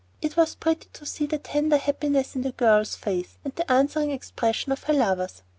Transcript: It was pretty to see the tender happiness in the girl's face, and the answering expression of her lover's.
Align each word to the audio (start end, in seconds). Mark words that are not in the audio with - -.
It 0.19 0.35
was 0.35 0.55
pretty 0.55 0.87
to 0.93 1.05
see 1.05 1.27
the 1.27 1.37
tender 1.37 1.77
happiness 1.77 2.35
in 2.35 2.41
the 2.41 2.53
girl's 2.53 2.95
face, 2.95 3.37
and 3.45 3.53
the 3.55 3.71
answering 3.71 4.09
expression 4.09 4.71
of 4.71 4.85
her 4.85 4.93
lover's. 4.95 5.43